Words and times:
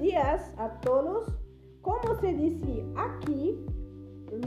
días 0.00 0.52
a 0.58 0.68
todos. 0.80 1.32
Como 1.80 2.14
se 2.20 2.32
dice 2.34 2.84
aquí, 2.96 3.58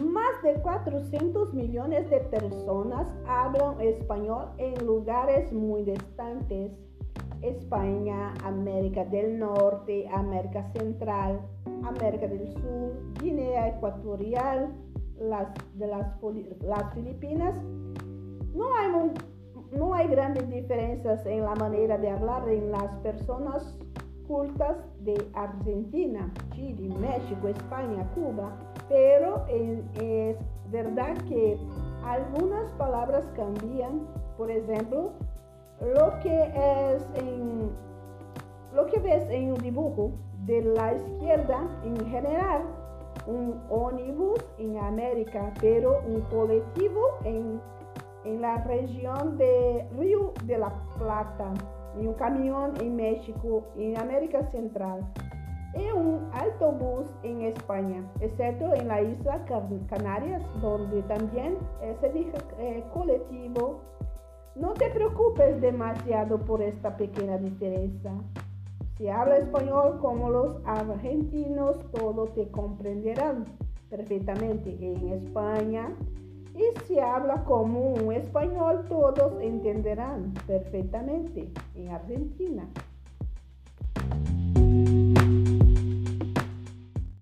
más 0.03 0.41
de 0.43 0.53
400 0.61 1.53
millones 1.53 2.09
de 2.09 2.19
personas 2.19 3.07
hablan 3.27 3.81
español 3.81 4.49
en 4.57 4.85
lugares 4.85 5.51
muy 5.51 5.83
distantes. 5.83 6.71
España, 7.41 8.33
América 8.43 9.05
del 9.05 9.39
Norte, 9.39 10.07
América 10.11 10.63
Central, 10.73 11.39
América 11.83 12.27
del 12.27 12.51
Sur, 12.53 12.93
Guinea 13.21 13.69
Ecuatorial, 13.69 14.73
las, 15.19 15.47
de 15.75 15.87
las, 15.87 16.93
Filipinas. 16.93 17.55
No 18.53 18.67
no 19.71 19.93
hay 19.93 20.07
grandes 20.07 20.49
diferencias 20.49 21.25
en 21.25 21.41
la 21.41 21.53
manera 21.55 21.97
de 21.97 22.09
hablar 22.09 22.47
en 22.49 22.71
las 22.71 22.89
personas 23.03 23.77
cultas 24.27 24.77
de 24.99 25.15
Argentina, 25.33 26.31
Chile, 26.51 26.93
México, 26.99 27.47
España, 27.47 28.07
Cuba, 28.13 28.51
pero 28.89 29.45
es 29.47 30.37
verdad 30.71 31.17
que 31.29 31.57
algunas 32.03 32.71
palabras 32.73 33.25
cambian. 33.35 34.07
Por 34.37 34.51
ejemplo, 34.51 35.11
lo 35.81 36.19
que 36.21 36.43
es 36.93 37.07
en 37.15 37.71
lo 38.73 38.85
que 38.85 38.99
ves 38.99 39.23
en 39.29 39.53
un 39.53 39.57
dibujo 39.59 40.11
de 40.45 40.61
la 40.61 40.93
izquierda 40.93 41.67
en 41.83 41.97
general 42.09 42.61
un 43.25 43.59
ómnibus 43.69 44.39
en 44.57 44.77
América, 44.77 45.53
pero 45.59 46.01
un 46.07 46.21
colectivo 46.21 47.01
en, 47.23 47.59
en 48.23 48.41
la 48.41 48.63
región 48.63 49.37
de 49.37 49.87
Río 49.97 50.33
de 50.45 50.57
la 50.57 50.71
Plata 50.97 51.53
y 52.01 52.07
un 52.07 52.13
camión 52.13 52.73
en 52.79 52.95
México, 52.95 53.63
en 53.77 53.97
América 53.99 54.43
Central, 54.51 55.05
y 55.75 55.91
un 55.91 56.29
autobús 56.33 57.07
en 57.23 57.41
España, 57.41 58.03
excepto 58.21 58.73
en 58.73 58.87
la 58.87 59.01
isla 59.01 59.45
Canarias, 59.89 60.41
donde 60.61 61.01
también 61.03 61.57
se 61.99 62.09
dice 62.09 62.37
eh, 62.59 62.83
colectivo. 62.93 63.81
No 64.55 64.73
te 64.73 64.89
preocupes 64.89 65.61
demasiado 65.61 66.39
por 66.39 66.61
esta 66.61 66.97
pequeña 66.97 67.37
diferencia. 67.37 68.11
Si 68.97 69.07
habla 69.07 69.37
español 69.37 69.99
como 70.01 70.31
los 70.31 70.57
argentinos, 70.65 71.77
todos 71.91 72.33
te 72.33 72.49
comprenderán 72.49 73.45
perfectamente 73.89 74.75
en 74.81 75.09
España. 75.09 75.95
Y 76.55 76.63
si 76.85 76.99
habla 76.99 77.43
como 77.43 77.79
un 77.93 78.11
español, 78.11 78.56
todos 78.87 79.41
entenderán 79.41 80.33
perfectamente 80.45 81.51
en 81.75 81.89
Argentina. 81.89 82.67